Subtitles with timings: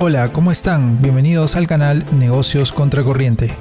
[0.00, 1.02] Hola, ¿cómo están?
[1.02, 3.52] Bienvenidos al canal Negocios Contracorriente.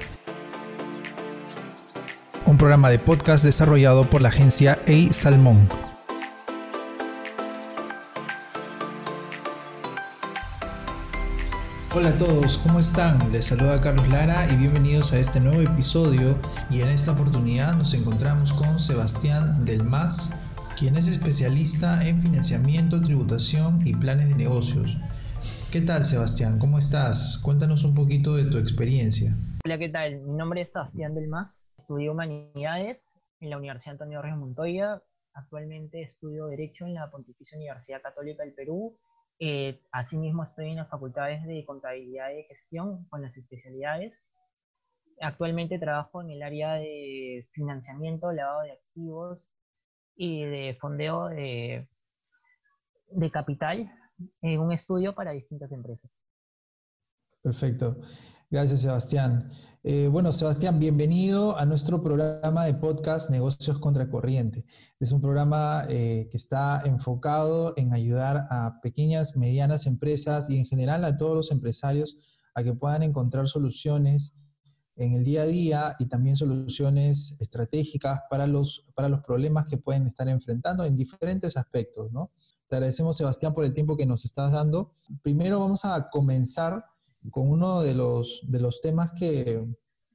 [2.46, 5.68] Un programa de podcast desarrollado por la agencia Ei Salmón.
[11.96, 13.18] Hola a todos, ¿cómo están?
[13.32, 16.38] Les saluda Carlos Lara y bienvenidos a este nuevo episodio
[16.70, 20.30] y en esta oportunidad nos encontramos con Sebastián Del Mas,
[20.78, 24.98] quien es especialista en financiamiento, tributación y planes de negocios.
[25.72, 26.60] ¿Qué tal Sebastián?
[26.60, 27.42] ¿Cómo estás?
[27.44, 29.32] Cuéntanos un poquito de tu experiencia.
[29.66, 30.22] Hola, ¿qué tal?
[30.22, 35.02] Mi nombre es Sebastián Del Mas, estudio Humanidades en la Universidad Antonio Ríos Montoya.
[35.34, 38.98] Actualmente estudio Derecho en la Pontificia Universidad Católica del Perú
[39.40, 44.32] eh, asimismo, estoy en las facultades de contabilidad y gestión con las especialidades.
[45.20, 49.52] Actualmente trabajo en el área de financiamiento, lavado de activos
[50.16, 51.88] y de fondeo de,
[53.12, 53.92] de capital
[54.42, 56.24] en un estudio para distintas empresas.
[57.42, 58.00] Perfecto.
[58.50, 59.50] Gracias, Sebastián.
[59.84, 64.66] Eh, bueno, Sebastián, bienvenido a nuestro programa de podcast Negocios Contracorriente.
[65.00, 70.66] Es un programa eh, que está enfocado en ayudar a pequeñas, medianas empresas y en
[70.66, 74.34] general a todos los empresarios a que puedan encontrar soluciones
[74.96, 79.78] en el día a día y también soluciones estratégicas para los, para los problemas que
[79.78, 82.32] pueden estar enfrentando en diferentes aspectos, ¿no?
[82.68, 84.92] Te agradecemos, Sebastián, por el tiempo que nos estás dando.
[85.22, 86.84] Primero vamos a comenzar
[87.32, 89.66] con uno de los, de los temas que,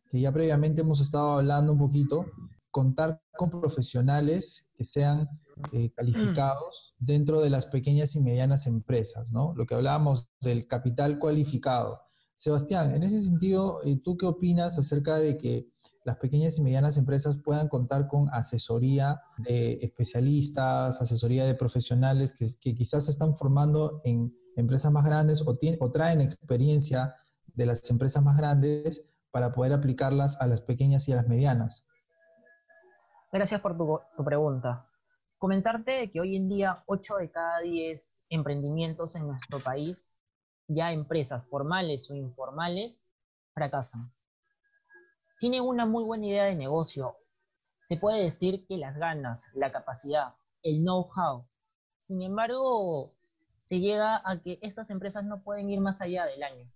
[0.08, 2.26] que ya previamente hemos estado hablando un poquito,
[2.70, 5.28] contar con profesionales que sean
[5.72, 9.54] eh, calificados dentro de las pequeñas y medianas empresas, ¿no?
[9.56, 12.00] Lo que hablábamos del capital cualificado.
[12.34, 15.68] Sebastián, en ese sentido, eh, ¿tú qué opinas acerca de que
[16.04, 22.74] las pequeñas y medianas empresas puedan contar con asesoría de especialistas, asesoría de profesionales que,
[22.74, 27.14] quizás se están formando en empresas más grandes o, o traen experiencia
[27.54, 31.86] de las empresas más grandes para poder aplicarlas a las pequeñas y a las medianas?
[33.30, 34.86] Gracias por tu, tu pregunta.
[35.38, 40.11] Comentarte que hoy en día 8 de cada 10 emprendimientos en nuestro país,
[40.74, 43.12] ya empresas formales o informales,
[43.54, 44.12] fracasan.
[45.38, 47.16] Tienen una muy buena idea de negocio.
[47.82, 51.46] Se puede decir que las ganas, la capacidad, el know-how.
[51.98, 53.14] Sin embargo,
[53.58, 56.70] se llega a que estas empresas no pueden ir más allá del año.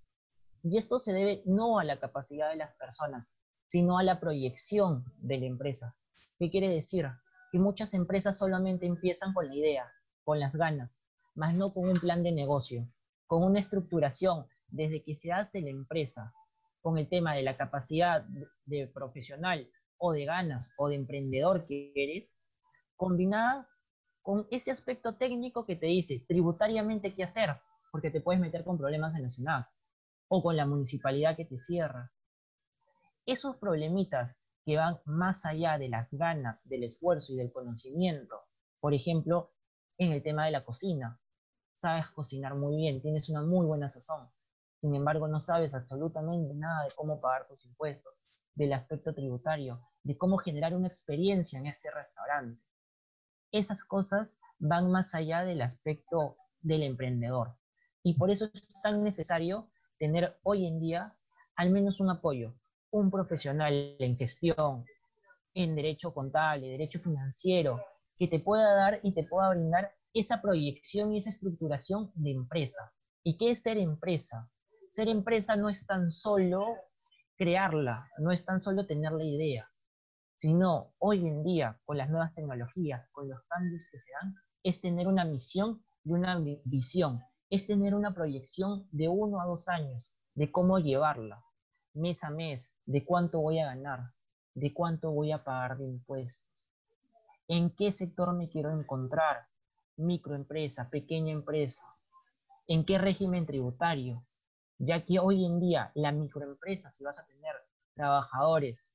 [0.63, 3.37] Y esto se debe no a la capacidad de las personas,
[3.69, 5.97] sino a la proyección de la empresa.
[6.39, 7.07] ¿Qué quiere decir?
[7.53, 9.93] Que muchas empresas solamente empiezan con la idea,
[10.25, 11.01] con las ganas,
[11.35, 12.89] más no con un plan de negocio,
[13.27, 16.33] con una estructuración desde que se hace la empresa,
[16.81, 18.25] con el tema de la capacidad
[18.65, 22.39] de profesional o de ganas o de emprendedor que eres,
[22.97, 23.69] combinada
[24.23, 27.61] con ese aspecto técnico que te dice tributariamente qué hacer,
[27.93, 29.67] porque te puedes meter con problemas en la ciudad
[30.29, 32.13] o con la municipalidad que te cierra.
[33.25, 38.43] Esos problemitas que van más allá de las ganas, del esfuerzo y del conocimiento,
[38.81, 39.53] por ejemplo,
[39.97, 41.21] en el tema de la cocina.
[41.77, 44.29] Sabes cocinar muy bien, tienes una muy buena sazón,
[44.81, 48.21] sin embargo no sabes absolutamente nada de cómo pagar tus impuestos,
[48.55, 52.61] del aspecto tributario, de cómo generar una experiencia en ese restaurante
[53.53, 57.57] esas cosas van más allá del aspecto del emprendedor.
[58.03, 61.17] Y por eso es tan necesario tener hoy en día
[61.57, 62.55] al menos un apoyo,
[62.91, 64.85] un profesional en gestión,
[65.55, 67.81] en derecho contable, derecho financiero,
[68.19, 72.93] que te pueda dar y te pueda brindar esa proyección y esa estructuración de empresa.
[73.23, 74.51] ¿Y qué es ser empresa?
[74.91, 76.67] Ser empresa no es tan solo
[77.37, 79.71] crearla, no es tan solo tener la idea
[80.37, 84.81] sino hoy en día, con las nuevas tecnologías, con los cambios que se dan, es
[84.81, 90.19] tener una misión y una visión, es tener una proyección de uno a dos años
[90.35, 91.43] de cómo llevarla,
[91.95, 94.13] mes a mes, de cuánto voy a ganar,
[94.55, 96.47] de cuánto voy a pagar de impuestos,
[97.49, 99.47] en qué sector me quiero encontrar,
[99.97, 101.87] microempresa, pequeña empresa,
[102.67, 104.25] en qué régimen tributario,
[104.79, 107.55] ya que hoy en día la microempresa, si vas a tener
[107.95, 108.93] trabajadores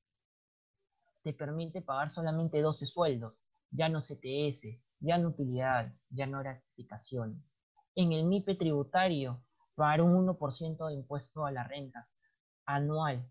[1.22, 3.34] te permite pagar solamente 12 sueldos,
[3.70, 7.56] ya no CTS, ya no utilidades, ya no gratificaciones.
[7.94, 9.42] En el MIPE tributario,
[9.74, 12.08] pagar un 1% de impuesto a la renta
[12.66, 13.30] anual.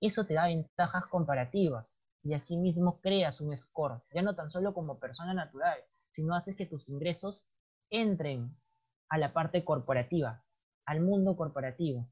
[0.00, 4.98] Eso te da ventajas comparativas y asimismo creas un score, ya no tan solo como
[4.98, 5.78] persona natural,
[6.18, 7.46] sino haces que tus ingresos
[7.90, 8.52] entren
[9.08, 10.44] a la parte corporativa,
[10.84, 12.10] al mundo corporativo,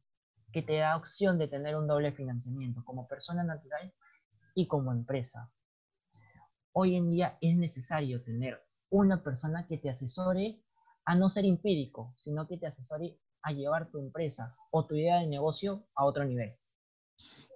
[0.52, 3.92] que te da opción de tener un doble financiamiento como persona natural
[4.54, 5.52] y como empresa.
[6.70, 10.62] Hoy en día es necesario tener una persona que te asesore
[11.04, 15.18] a no ser empírico, sino que te asesore a llevar tu empresa o tu idea
[15.18, 16.56] de negocio a otro nivel.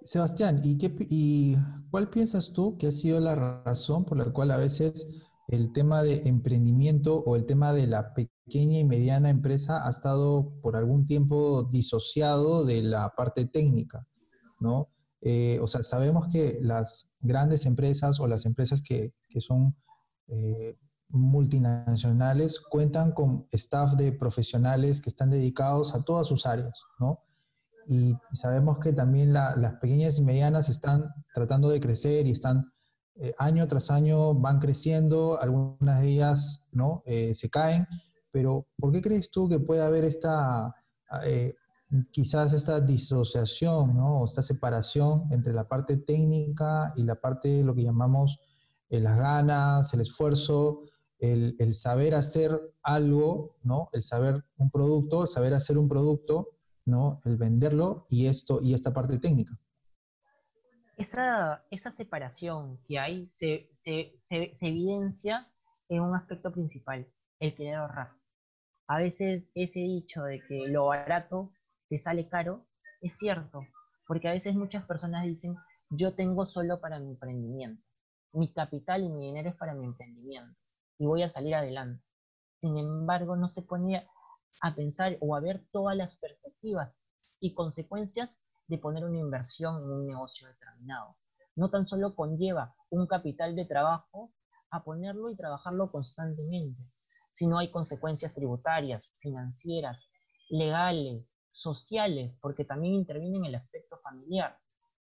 [0.03, 1.55] Sebastián, ¿y, qué, ¿y
[1.93, 6.05] cuál piensas tú que ha sido la razón por la cual a veces el tema
[6.05, 11.07] de emprendimiento o el tema de la pequeña y mediana empresa ha estado por algún
[11.07, 14.07] tiempo disociado de la parte técnica,
[14.61, 14.91] ¿no?
[15.21, 19.77] Eh, o sea, sabemos que las grandes empresas o las empresas que, son
[20.29, 27.25] eh, multinacionales cuentan con staff de profesionales que están dedicados a todas sus áreas, ¿no?
[27.89, 32.71] Y sabemos que también las pequeñas y medianas están tratando de crecer y están
[33.21, 37.03] eh, año tras año van creciendo, algunas de ellas ¿no?
[37.07, 37.87] Eh, se caen,
[38.31, 40.75] pero ¿por qué crees tú que puede haber esta,
[41.25, 41.55] eh,
[42.11, 44.25] quizás esta disociación, ¿no?
[44.25, 48.41] esta separación entre la parte técnica y la parte de lo que llamamos
[48.89, 50.83] las ganas, el esfuerzo,
[51.19, 53.89] el, el, saber hacer algo, ¿no?
[53.93, 56.49] el saber un producto, el saber hacer un producto
[56.91, 57.21] ¿no?
[57.25, 59.59] El venderlo y esto y esta parte técnica.
[61.01, 65.51] Esa, esa separación que hay se, se, se, evidencia
[65.89, 68.13] en un aspecto principal, el querer ahorrar.
[68.87, 71.55] A veces ese dicho de que lo barato
[71.89, 72.67] te sale caro
[73.01, 73.63] es cierto,
[74.07, 75.57] porque a veces muchas personas dicen,
[75.89, 77.83] yo tengo solo para mi emprendimiento,
[78.35, 80.55] mi capital y mi dinero es para mi emprendimiento
[80.99, 82.05] y voy a salir adelante.
[82.61, 84.07] Sin embargo, no se pone
[84.61, 87.07] a pensar o a ver todas las perspectivas
[87.41, 91.17] y consecuencias de poner una inversión en un negocio determinado.
[91.57, 94.33] No tan solo conlleva un capital de trabajo
[94.71, 96.81] a ponerlo y trabajarlo constantemente,
[97.33, 100.09] sino hay consecuencias tributarias, financieras,
[100.49, 104.57] legales, sociales, porque también interviene en el aspecto familiar.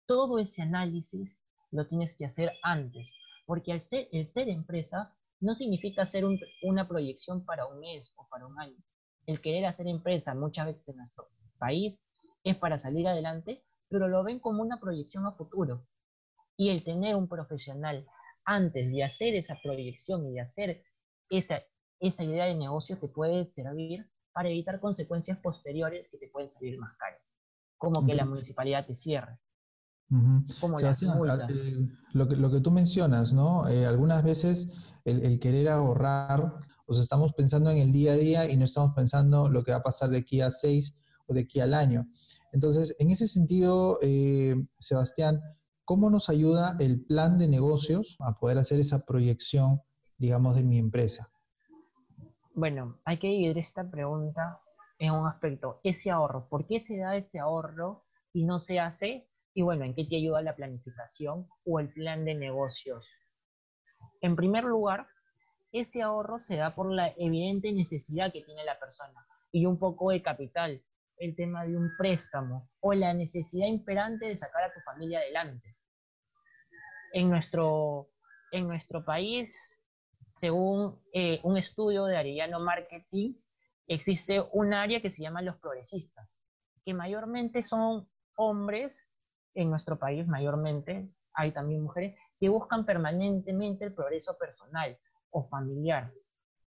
[0.05, 1.37] Todo ese análisis
[1.71, 3.13] lo tienes que hacer antes,
[3.45, 6.23] porque el ser empresa no significa hacer
[6.63, 8.77] una proyección para un mes o para un año,
[9.25, 11.27] el querer hacer empresa muchas veces en nuestro
[11.59, 11.99] país
[12.43, 15.87] es para salir adelante, pero lo ven como una proyección a futuro.
[16.57, 18.05] Y el tener un profesional
[18.45, 20.83] antes de hacer esa proyección y de hacer
[21.29, 21.61] esa,
[21.99, 26.79] esa idea de negocio te puede servir para evitar consecuencias posteriores que te pueden salir
[26.79, 27.21] más caras,
[27.77, 29.39] como que la municipalidad te cierre.
[30.59, 33.67] Como eh, lo, que, lo que tú mencionas, ¿no?
[33.69, 38.51] Eh, algunas veces el, el, querer ahorrar pues estamos pensando en el día a día
[38.51, 41.00] y no estamos pensando lo que va a pasar de aquí a seis
[41.33, 42.07] de aquí al año.
[42.51, 45.41] Entonces, en ese sentido, eh, Sebastián,
[45.85, 49.81] ¿cómo nos ayuda el plan de negocios a poder hacer esa proyección,
[50.17, 51.31] digamos, de mi empresa?
[52.53, 54.59] Bueno, hay que dividir esta pregunta
[54.99, 59.27] en un aspecto, ese ahorro, ¿por qué se da ese ahorro y no se hace?
[59.53, 63.07] Y bueno, ¿en qué te ayuda la planificación o el plan de negocios?
[64.21, 65.07] En primer lugar,
[65.71, 70.11] ese ahorro se da por la evidente necesidad que tiene la persona y un poco
[70.11, 70.81] de capital,
[71.21, 75.77] el tema de un préstamo o la necesidad imperante de sacar a tu familia adelante.
[77.13, 78.09] En nuestro,
[78.51, 79.55] en nuestro país,
[80.35, 83.35] según eh, un estudio de Arellano Marketing,
[83.87, 86.41] existe un área que se llama los progresistas,
[86.83, 89.07] que mayormente son hombres,
[89.53, 94.97] en nuestro país mayormente, hay también mujeres, que buscan permanentemente el progreso personal,
[95.29, 96.11] o familiar.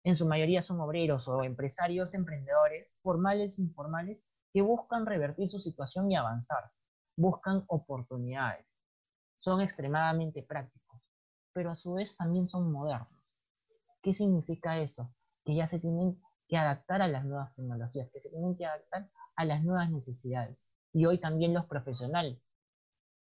[0.03, 6.11] En su mayoría son obreros o empresarios, emprendedores, formales informales, que buscan revertir su situación
[6.11, 6.71] y avanzar.
[7.17, 8.83] Buscan oportunidades.
[9.37, 11.01] Son extremadamente prácticos,
[11.53, 13.09] pero a su vez también son modernos.
[14.01, 15.13] ¿Qué significa eso?
[15.43, 19.09] Que ya se tienen que adaptar a las nuevas tecnologías, que se tienen que adaptar
[19.35, 20.71] a las nuevas necesidades.
[20.93, 22.51] Y hoy también los profesionales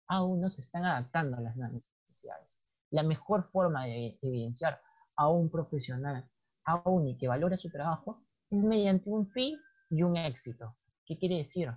[0.08, 2.60] aún no se están adaptando a las nuevas necesidades.
[2.90, 4.80] La mejor forma de evidenciar
[5.14, 6.28] a un profesional
[6.64, 9.56] aún y que valora su trabajo es mediante un fee
[9.90, 10.76] y un éxito.
[11.10, 11.68] ¿Qué quiere decir?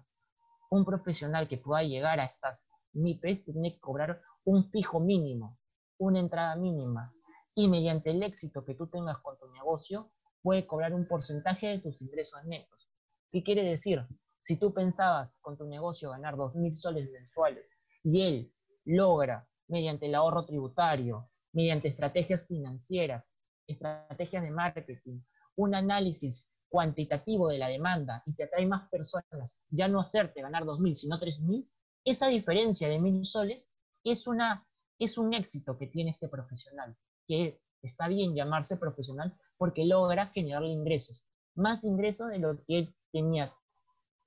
[0.69, 5.57] Un profesional que pueda llegar a estas MIPES tiene que cobrar un fijo mínimo,
[5.97, 7.11] una entrada mínima,
[7.55, 10.11] y mediante el éxito que tú tengas con tu negocio,
[10.43, 12.91] puede cobrar un porcentaje de tus ingresos netos.
[13.31, 14.05] ¿Qué quiere decir?
[14.39, 17.71] Si tú pensabas con tu negocio ganar 2.000 soles mensuales
[18.03, 18.53] y él
[18.85, 23.35] logra, mediante el ahorro tributario, mediante estrategias financieras,
[23.65, 25.21] estrategias de marketing,
[25.55, 30.63] un análisis cuantitativo de la demanda y te atrae más personas, ya no hacerte ganar
[30.63, 31.69] 2.000, sino 3.000,
[32.03, 33.71] esa diferencia de mil soles
[34.03, 39.85] es, una, es un éxito que tiene este profesional, que está bien llamarse profesional porque
[39.85, 43.53] logra generarle ingresos, más ingresos de lo que él tenía.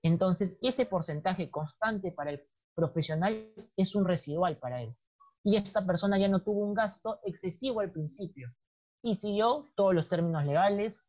[0.05, 4.95] Entonces, ese porcentaje constante para el profesional es un residual para él
[5.43, 8.55] y esta persona ya no tuvo un gasto excesivo al principio
[9.03, 11.05] y siguió todos los términos legales,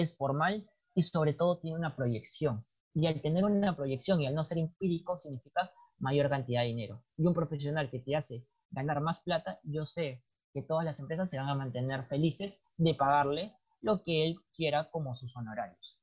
[0.00, 2.64] es formal y sobre todo tiene una proyección.
[2.94, 7.04] Y al tener una proyección y al no ser empírico significa mayor cantidad de dinero.
[7.16, 11.30] Y un profesional que te hace ganar más plata, yo sé que todas las empresas
[11.30, 16.00] se van a mantener felices de pagarle lo que él quiera como sus honorarios.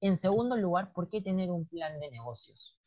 [0.00, 2.78] En segundo lugar, ¿por qué tener un plan de negocios?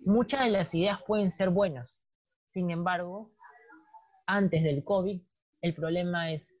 [0.00, 2.02] Muchas de las ideas pueden ser buenas,
[2.48, 3.30] sin embargo,
[4.26, 5.20] antes del COVID,
[5.60, 6.57] el problema es,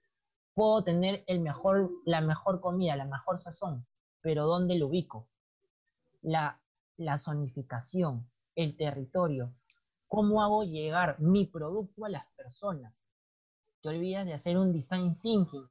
[0.58, 3.86] puedo tener el mejor, la mejor comida, la mejor sazón,
[4.20, 5.28] pero ¿dónde lo ubico?
[6.20, 6.60] La,
[6.96, 9.54] la zonificación, el territorio,
[10.08, 13.00] cómo hago llegar mi producto a las personas.
[13.82, 15.64] Te olvidas de hacer un design thinking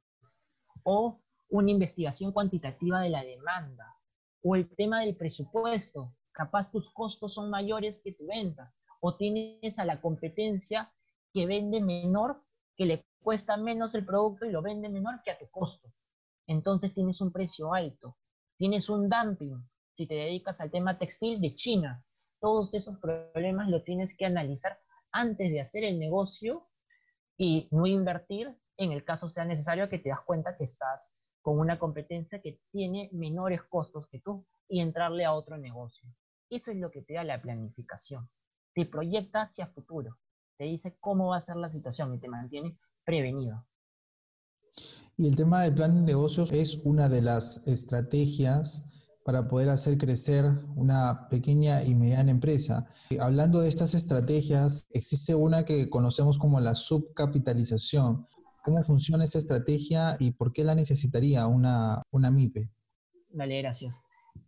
[0.84, 3.94] o una investigación cuantitativa de la demanda
[4.42, 6.14] o el tema del presupuesto.
[6.32, 10.90] Capaz tus costos son mayores que tu venta o tienes a la competencia
[11.34, 12.42] que vende menor,
[12.74, 15.92] que le cuesta menos el producto y lo vende menor que a tu costo.
[16.46, 18.16] Entonces tienes un precio alto,
[18.56, 22.04] tienes un dumping si te dedicas al tema textil de China.
[22.40, 24.78] Todos esos problemas lo tienes que analizar
[25.10, 26.68] antes de hacer el negocio
[27.36, 31.58] y no invertir en el caso sea necesario que te das cuenta que estás con
[31.58, 36.08] una competencia que tiene menores costos que tú y entrarle a otro negocio.
[36.48, 38.30] Eso es lo que te da la planificación.
[38.74, 40.16] Te proyecta hacia futuro,
[40.56, 43.66] te dice cómo va a ser la situación y te mantiene prevenido.
[45.16, 48.84] Y el tema del plan de negocios es una de las estrategias
[49.24, 50.44] para poder hacer crecer
[50.76, 52.86] una pequeña y mediana empresa.
[53.18, 58.26] Hablando de estas estrategias, existe una que conocemos como la subcapitalización.
[58.62, 62.70] ¿Cómo funciona esa estrategia y por qué la necesitaría una, una MIPE?
[63.30, 64.02] Vale, gracias.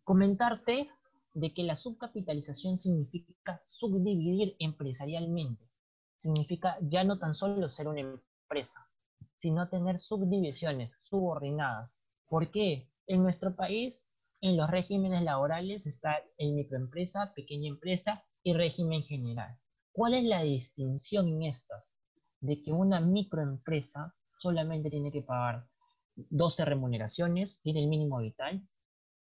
[0.05, 0.91] Comentarte
[1.33, 5.65] de que la subcapitalización significa subdividir empresarialmente.
[6.19, 8.01] Significa ya no tan solo ser una
[8.51, 8.85] empresa,
[9.39, 12.01] sino tener subdivisiones subordinadas.
[12.27, 12.91] ¿Por qué?
[13.07, 14.09] En nuestro país,
[14.41, 19.57] en los regímenes laborales está el microempresa, pequeña empresa y régimen general.
[19.93, 21.93] ¿Cuál es la distinción en estas?
[22.41, 25.67] De que una microempresa solamente tiene que pagar
[26.17, 28.67] 12 remuneraciones, tiene el mínimo vital,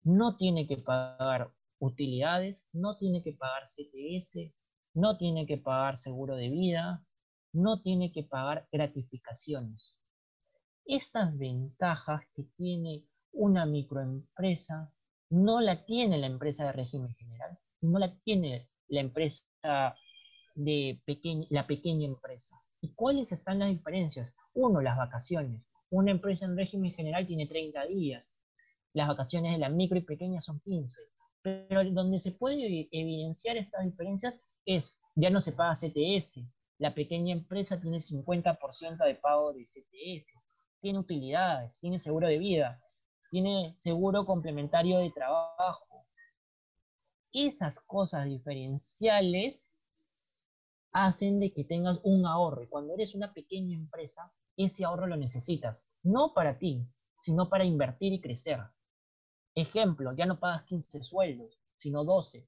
[0.04, 4.54] no tiene que pagar utilidades, no tiene que pagar CTS,
[4.94, 7.04] no tiene que pagar seguro de vida,
[7.56, 9.98] no tiene que pagar gratificaciones.
[10.86, 14.94] Estas ventajas que tiene una microempresa
[15.30, 19.96] no la tiene la empresa de régimen general y no la tiene la empresa
[20.54, 21.02] de
[21.50, 22.62] la pequeña empresa.
[22.82, 24.36] ¿Y cuáles están las diferencias?
[24.54, 25.62] Uno, las vacaciones.
[25.90, 28.36] Una empresa en régimen general tiene 30 días.
[28.94, 31.02] Las vacaciones de la micro y pequeña son 15.
[31.42, 36.42] Pero donde se puede evidenciar estas diferencias es, ya no se paga CTS,
[36.78, 40.34] la pequeña empresa tiene 50% de pago de CTS,
[40.82, 42.82] tiene utilidades, tiene seguro de vida,
[43.30, 46.06] tiene seguro complementario de trabajo.
[47.32, 49.76] Esas cosas diferenciales
[50.92, 52.64] hacen de que tengas un ahorro.
[52.64, 56.88] Y cuando eres una pequeña empresa, ese ahorro lo necesitas, no para ti,
[57.20, 58.60] sino para invertir y crecer.
[59.56, 62.48] Ejemplo, ya no pagas 15 sueldos, sino 12.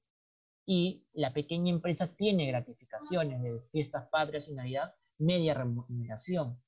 [0.70, 6.62] Y la pequeña empresa tiene gratificaciones de fiestas patrias y Navidad, media remuneración.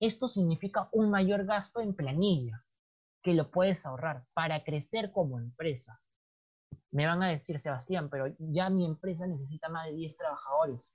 [0.00, 2.66] Esto significa un mayor gasto en planilla,
[3.22, 5.96] que lo puedes ahorrar para crecer como empresa.
[6.90, 10.92] Me van a decir, Sebastián, pero ya mi empresa necesita más de 10 trabajadores.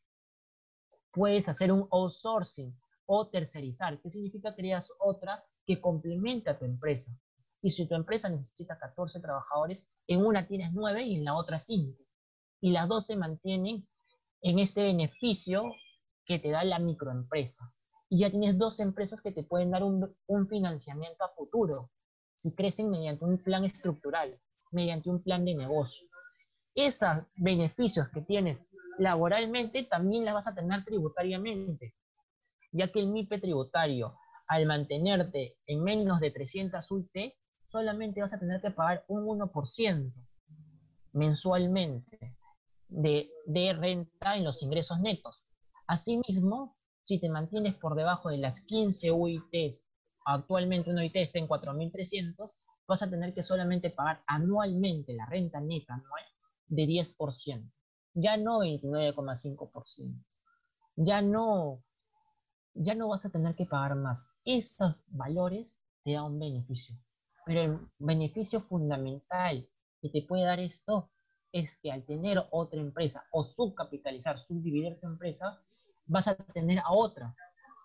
[1.12, 4.02] Puedes hacer un outsourcing o tercerizar.
[4.02, 4.54] ¿Qué significa?
[4.54, 7.14] Creas otra que complemente a tu empresa.
[7.62, 11.60] Y si tu empresa necesita 14 trabajadores, en una tienes 9 y en la otra
[11.60, 11.98] 5.
[12.62, 13.88] Y las dos se mantienen
[14.42, 15.64] en este beneficio
[16.26, 17.74] que te da la microempresa.
[18.10, 21.92] Y ya tienes dos empresas que te pueden dar un, un financiamiento a futuro,
[22.36, 24.40] si crecen mediante un plan estructural,
[24.72, 26.08] mediante un plan de negocio.
[26.74, 28.66] Esos beneficios que tienes
[28.98, 31.96] laboralmente también las vas a tener tributariamente,
[32.72, 34.16] ya que el MIPE tributario,
[34.48, 37.12] al mantenerte en menos de 300 UT,
[37.72, 40.14] solamente vas a tener que pagar un 1%
[41.14, 42.36] mensualmente
[42.90, 43.30] de,
[43.80, 45.48] renta en los ingresos netos.
[45.88, 49.88] Asimismo, si te mantienes por debajo de las 15 UITs,
[50.26, 52.52] actualmente una UIT está en 4.300,
[52.88, 56.24] vas a tener que solamente pagar anualmente la renta neta anual
[56.68, 57.72] de 10%,
[58.16, 60.26] ya no 29,5%,
[60.98, 61.82] ya no,
[62.74, 64.30] ya no vas a tener que pagar más.
[64.44, 66.98] Esos valores te dan un beneficio.
[67.52, 69.68] Pero el beneficio fundamental
[70.02, 71.12] que te puede dar esto
[71.52, 75.62] es que al tener otra empresa o subcapitalizar, subdividir tu empresa,
[76.06, 77.36] vas a tener a otra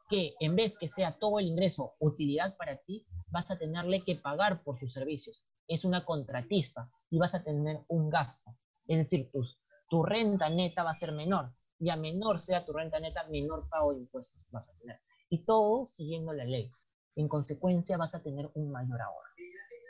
[0.09, 4.15] que en vez que sea todo el ingreso utilidad para ti, vas a tenerle que
[4.15, 5.45] pagar por sus servicios.
[5.67, 8.55] Es una contratista y vas a tener un gasto.
[8.87, 9.59] Es decir, tus,
[9.91, 13.69] tu renta neta va a ser menor y a menor sea tu renta neta, menor
[13.69, 15.01] pago de impuestos vas a tener.
[15.29, 16.71] Y todo siguiendo la ley.
[17.17, 19.26] En consecuencia, vas a tener un mayor ahorro.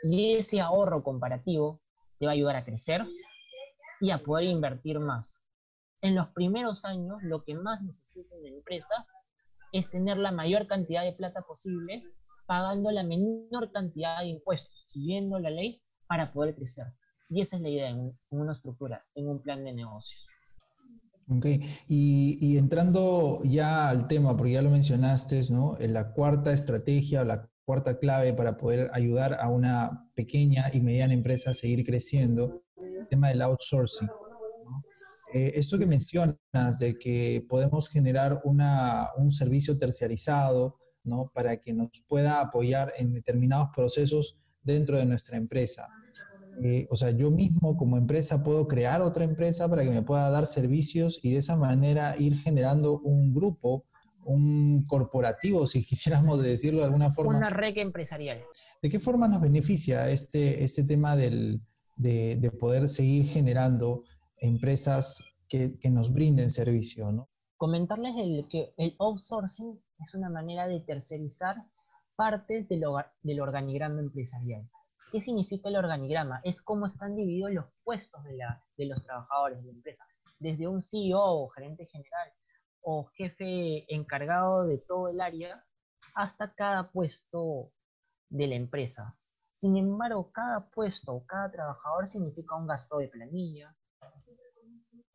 [0.03, 1.81] Y ese ahorro comparativo
[2.19, 3.05] te va a ayudar a crecer
[3.99, 5.43] y a poder invertir más.
[6.01, 9.07] En los primeros años, lo que más necesita una empresa
[9.71, 12.03] es tener la mayor cantidad de plata posible,
[12.45, 16.85] pagando la menor cantidad de impuestos, siguiendo la ley para poder crecer.
[17.29, 20.25] Y esa es la idea en, una estructura, en un plan de negocios.
[21.29, 21.45] Ok,
[21.89, 25.77] y, entrando ya al tema, porque ya lo mencionaste, ¿no?
[25.77, 31.13] En la cuarta estrategia la cuarta clave para poder ayudar a una pequeña y mediana
[31.13, 34.07] empresa a seguir creciendo, el tema del outsourcing.
[35.33, 41.29] Eh, esto que mencionas de que podemos generar una, un servicio terciarizado, ¿no?
[41.35, 45.89] Para que nos pueda apoyar en determinados procesos dentro de nuestra empresa.
[46.63, 50.29] Eh, o sea, yo mismo como empresa puedo crear otra empresa para que me pueda
[50.29, 53.83] dar servicios y de esa manera ir generando un grupo,
[54.27, 57.37] un corporativo, si quisiéramos decirlo de alguna forma.
[57.37, 58.43] Una red empresarial.
[58.81, 61.61] ¿De qué forma nos beneficia este, este tema del,
[61.95, 64.03] de, de, poder seguir generando
[64.37, 67.11] empresas que, que nos brinden servicio?
[67.11, 67.29] ¿no?
[67.55, 71.55] Comentarles el, que el outsourcing es una manera de tercerizar
[72.15, 72.83] partes del,
[73.23, 74.69] del organigrama empresarial.
[75.11, 76.41] ¿Qué significa el organigrama?
[76.43, 80.05] Es cómo están divididos los puestos de, la, de los trabajadores de la empresa.
[80.37, 82.29] Desde un CEO o gerente general
[82.89, 85.61] o jefe encargado de todo el área
[86.15, 87.73] hasta cada puesto
[88.29, 89.19] de la empresa.
[89.51, 93.75] Sin embargo, cada puesto o cada trabajador significa un gasto de planilla,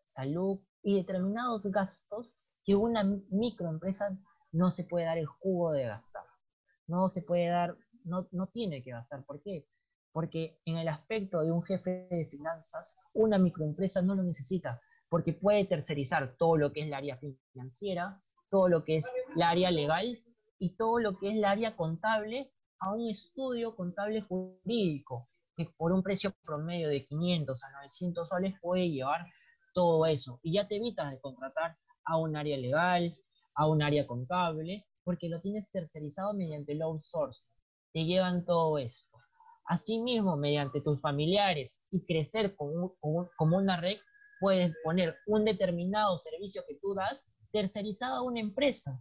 [0.05, 4.19] salud y determinados gastos que una microempresa
[4.51, 6.27] no se puede dar el jugo de gastar.
[6.87, 9.25] No se puede dar, no, no tiene que gastar.
[9.25, 9.67] ¿Por qué?
[10.13, 14.79] porque en el aspecto de un jefe de finanzas, una microempresa no lo necesita,
[15.13, 17.21] porque puede tercerizar todo lo que es el área
[17.53, 18.19] financiera,
[18.51, 20.25] todo lo que es el área legal
[20.59, 25.93] y todo lo que es el área contable a un estudio contable jurídico, que por
[25.93, 29.27] un precio promedio de 500 a 900 soles puede llevar
[29.75, 30.41] todo eso.
[30.43, 33.15] Y ya te evitas de contratar a un área legal,
[33.55, 37.53] a un área contable, porque lo tienes tercerizado mediante el outsourcing.
[37.93, 39.07] Te llevan todo eso.
[39.67, 42.97] Asimismo, mediante tus familiares y crecer como,
[43.39, 43.99] una red,
[44.43, 49.01] puedes poner un determinado servicio que tú das tercerizado a una empresa.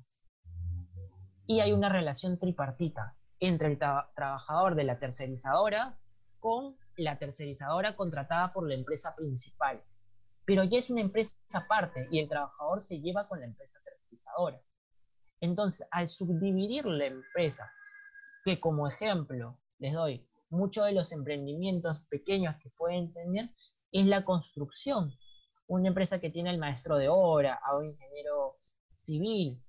[1.47, 5.97] Y hay una relación tripartita entre el trabajador de la tercerizadora
[6.39, 9.83] con la tercerizadora contratada por la empresa principal.
[10.45, 14.61] Pero ya es una empresa aparte y el trabajador se lleva con la empresa tercerizadora.
[15.39, 17.71] Entonces, al subdividir la empresa,
[18.45, 23.49] que como ejemplo les doy, muchos de los emprendimientos pequeños que pueden tener
[23.91, 25.11] es la construcción.
[25.71, 28.57] Una empresa que tiene al maestro de obra, a un ingeniero
[28.93, 29.63] civil,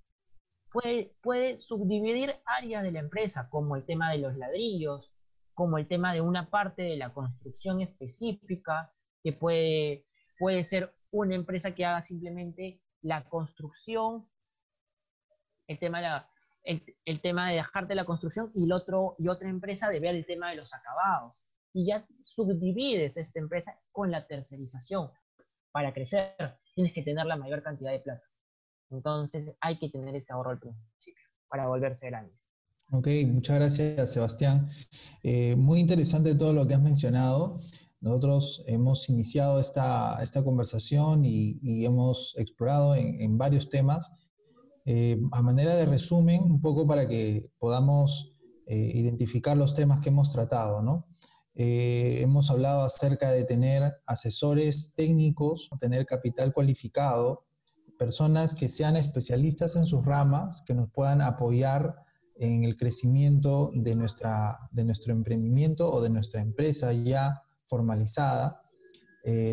[0.69, 5.15] puede, puede subdividir áreas de la empresa, como el tema de los ladrillos,
[5.55, 10.05] como el tema de una parte de la construcción específica, que puede,
[10.41, 14.29] puede ser una empresa que haga simplemente la construcción,
[15.69, 16.31] el tema de la,
[16.65, 20.27] el, tema de dejarte la construcción y, el otro, y otra empresa de ver el
[20.27, 21.47] tema de los acabados.
[21.73, 25.13] Y ya subdivides esta empresa con la tercerización.
[25.73, 26.35] Para crecer
[26.75, 28.25] tienes que tener la mayor cantidad de plata.
[28.91, 32.33] Entonces hay que tener ese ahorro al principio para volverse grande.
[32.91, 34.67] Ok, muchas gracias Sebastián.
[35.23, 37.59] Eh, muy interesante todo lo que has mencionado.
[38.01, 44.11] Nosotros hemos iniciado esta, esta conversación y, y hemos explorado en, en varios temas
[44.85, 48.35] eh, a manera de resumen, un poco para que podamos
[48.67, 51.07] eh, identificar los temas que hemos tratado, ¿no?
[51.55, 57.45] Eh, hemos hablado acerca de tener asesores técnicos, tener capital cualificado,
[57.99, 61.97] personas que sean especialistas en sus ramas, que nos puedan apoyar
[62.37, 68.63] en el crecimiento de, nuestra, de nuestro emprendimiento o de nuestra empresa ya formalizada.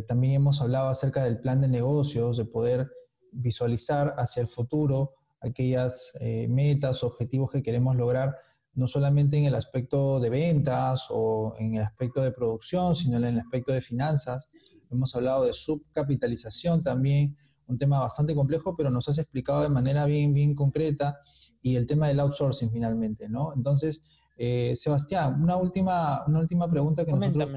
[0.07, 2.89] también hemos hablado acerca del plan de negocios, de poder
[3.31, 8.35] visualizar hacia el futuro aquellas eh, metas, objetivos que queremos lograr,
[8.79, 13.25] no solamente en el aspecto de ventas o en el aspecto de producción, sino en
[13.25, 14.49] el aspecto de finanzas.
[14.89, 17.35] Hemos hablado de subcapitalización también,
[17.67, 21.19] un tema bastante complejo, pero nos has explicado de manera bien, bien concreta,
[21.61, 23.53] y el tema del outsourcing finalmente, ¿no?
[23.53, 24.01] Entonces,
[24.37, 27.49] eh, Sebastián, una última, una última pregunta que nosotros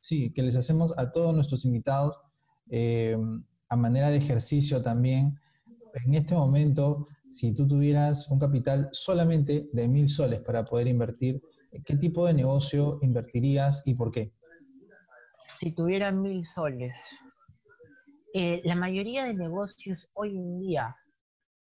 [0.00, 2.16] sí, que les hacemos a todos nuestros invitados
[2.68, 3.16] eh,
[3.68, 5.38] a manera de ejercicio también
[6.04, 11.40] en este momento, si tú tuvieras un capital solamente de mil soles para poder invertir,
[11.84, 14.32] ¿qué tipo de negocio invertirías y por qué?
[15.58, 16.94] Si tuviera mil soles,
[18.34, 20.96] eh, la mayoría de negocios hoy en día,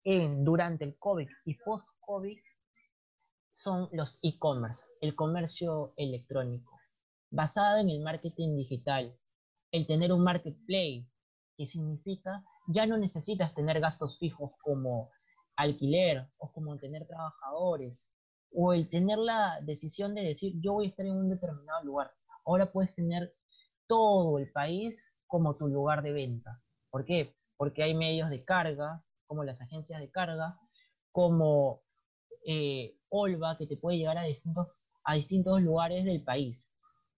[0.05, 2.39] durante el COVID y post-COVID,
[3.53, 6.79] son los e-commerce, el comercio electrónico,
[7.31, 9.17] basado en el marketing digital,
[9.71, 11.07] el tener un marketplace,
[11.57, 15.11] que significa ya no necesitas tener gastos fijos como
[15.57, 18.09] alquiler o como tener trabajadores
[18.53, 22.13] o el tener la decisión de decir yo voy a estar en un determinado lugar.
[22.45, 23.35] Ahora puedes tener
[23.87, 26.63] todo el país como tu lugar de venta.
[26.91, 27.37] ¿Por qué?
[27.57, 30.59] Porque hay medios de carga, como las agencias de carga,
[31.11, 31.83] como
[32.47, 34.69] eh, Olva, que te puede llegar a distintos,
[35.05, 36.71] a distintos lugares del país.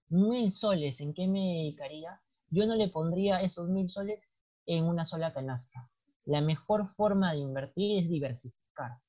[0.08, 2.20] Mil soles, ¿en qué me dedicaría?
[2.48, 4.28] Yo no le pondría esos mil soles
[4.66, 5.90] en una sola canasta.
[6.24, 9.00] La mejor forma de invertir es diversificar.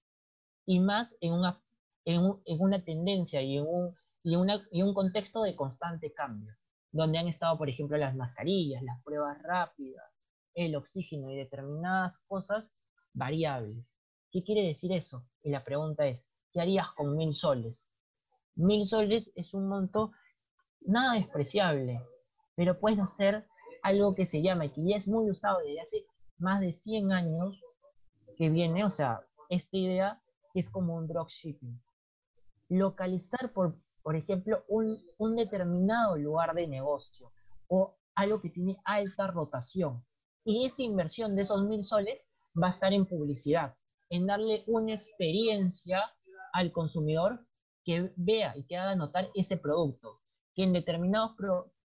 [0.65, 1.61] Y más en una,
[2.05, 4.35] en, una tendencia y en un, y,
[4.71, 6.55] y un contexto de constante cambio,
[6.91, 10.05] donde han estado, por ejemplo, las mascarillas, las pruebas rápidas,
[10.53, 12.73] el oxígeno y determinadas cosas
[13.13, 13.99] variables.
[14.31, 15.25] ¿Qué quiere decir eso?
[15.43, 17.89] Y la pregunta es, ¿qué harías con mil soles?
[18.55, 20.11] Mil soles es un monto
[20.81, 22.01] nada despreciable,
[22.55, 23.47] pero puedes hacer
[23.87, 26.05] algo que se llama, y que ya es muy usado desde hace
[26.37, 27.61] más de 100 años,
[28.35, 30.21] que viene, o sea, esta idea
[30.53, 31.81] es como un dropshipping.
[32.69, 37.31] Localizar, por, por ejemplo, un, un determinado lugar de negocio
[37.69, 40.05] o algo que tiene alta rotación.
[40.43, 42.19] Y esa inversión de esos mil soles
[42.61, 43.77] va a estar en publicidad,
[44.09, 46.03] en darle una experiencia
[46.51, 47.45] al consumidor
[47.85, 50.19] que vea y que haga notar ese producto,
[50.53, 51.31] que en determinados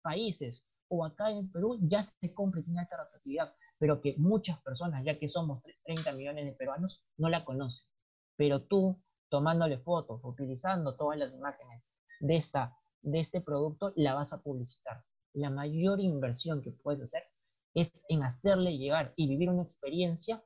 [0.02, 5.05] países o acá en Perú ya se y tiene alta rotatividad, pero que muchas personas,
[5.05, 7.88] ya que somos 30 millones de peruanos, no la conocen.
[8.37, 11.83] Pero tú, tomándole fotos, utilizando todas las imágenes
[12.20, 15.05] de, esta, de este producto, la vas a publicitar.
[15.35, 17.25] La mayor inversión que puedes hacer
[17.75, 20.42] es en hacerle llegar y vivir una experiencia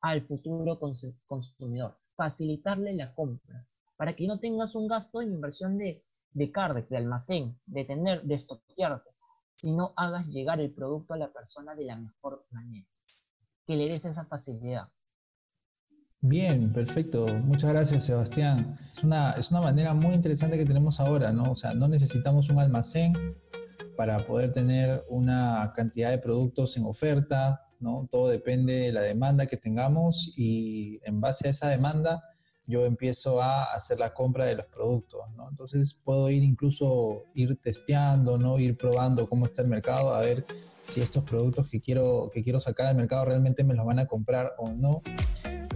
[0.00, 0.78] al futuro
[1.26, 6.84] consumidor, facilitarle la compra, para que no tengas un gasto en inversión de, de carga,
[6.88, 9.11] de almacén, de tener, de estoquearte,
[9.56, 12.88] sino hagas llegar el producto a la persona de la mejor manera,
[13.66, 14.88] que le des esa facilidad.
[16.20, 17.26] Bien, perfecto.
[17.26, 18.78] Muchas gracias, Sebastián.
[18.88, 21.50] Es una, es una manera muy interesante que tenemos ahora, ¿no?
[21.50, 23.12] O sea, no necesitamos un almacén
[23.96, 28.08] para poder tener una cantidad de productos en oferta, ¿no?
[28.08, 32.22] Todo depende de la demanda que tengamos y en base a esa demanda
[32.66, 35.48] yo empiezo a hacer la compra de los productos, ¿no?
[35.48, 38.58] Entonces puedo ir incluso ir testeando, ¿no?
[38.58, 40.46] Ir probando cómo está el mercado, a ver
[40.84, 44.06] si estos productos que quiero, que quiero sacar al mercado realmente me los van a
[44.06, 45.02] comprar o no.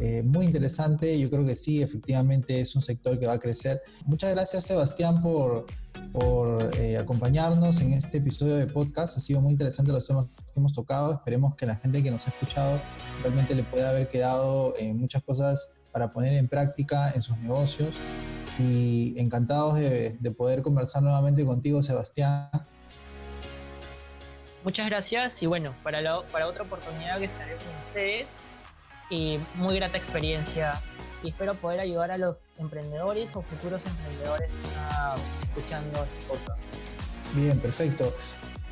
[0.01, 3.81] Eh, muy interesante, yo creo que sí, efectivamente es un sector que va a crecer.
[4.05, 5.65] Muchas gracias Sebastián por,
[6.13, 9.17] por eh, acompañarnos en este episodio de podcast.
[9.17, 11.13] Ha sido muy interesante los temas que hemos tocado.
[11.13, 12.79] Esperemos que la gente que nos ha escuchado
[13.23, 17.97] realmente le pueda haber quedado en muchas cosas para poner en práctica en sus negocios.
[18.59, 22.51] Y encantados de, poder conversar nuevamente contigo, Sebastián.
[24.63, 28.27] Muchas gracias y bueno, para, para otra oportunidad que estaré con ustedes,
[29.09, 30.79] y muy grata experiencia
[31.23, 34.51] y espero poder ayudar a los emprendedores o futuros emprendedores
[35.49, 36.61] escuchando este podcast.
[37.35, 38.13] Bien, perfecto.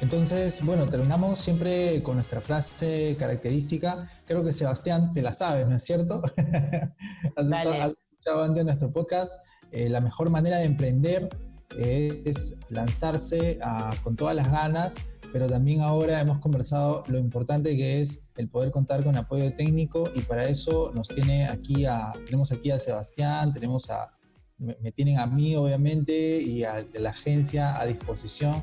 [0.05, 4.07] Entonces, bueno, terminamos siempre con nuestra frase característica.
[4.27, 6.21] Creo que Sebastián te la sabes, ¿no es cierto?
[7.37, 9.43] has, escuchado antes nuestro podcast.
[9.73, 11.31] Eh, la mejor manera de emprender
[11.79, 13.59] es lanzarse
[14.03, 14.97] con todas las ganas,
[15.33, 20.11] pero también ahora hemos conversado lo importante que es el poder contar con apoyo técnico
[20.14, 24.13] y para eso nos tiene aquí a, tenemos aquí a Sebastián, tenemos a,
[24.59, 28.62] me, tienen a mí obviamente y a la agencia a disposición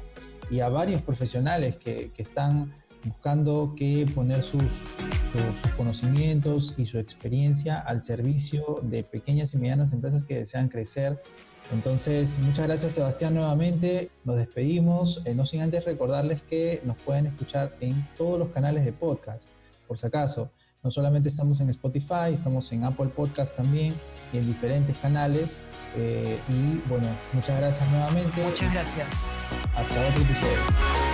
[0.50, 2.74] y a varios profesionales que, que están
[3.04, 4.82] buscando que poner sus,
[5.32, 11.22] sus, conocimientos y su experiencia al servicio de pequeñas y medianas empresas que desean crecer.
[11.72, 14.12] Entonces, muchas gracias Sebastián nuevamente.
[14.24, 15.22] Nos despedimos.
[15.26, 19.50] Eh, no sin antes recordarles que nos pueden escuchar en todos los canales de podcast,
[19.88, 20.52] por si acaso.
[20.84, 23.94] No solamente estamos en Spotify, estamos en Apple Podcast también
[24.38, 25.62] en diferentes canales.
[25.98, 28.44] Eh, y bueno, muchas gracias nuevamente.
[28.44, 29.08] Muchas gracias.
[29.76, 31.11] Hasta otro episodio.